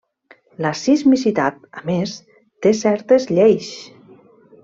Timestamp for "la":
0.65-0.69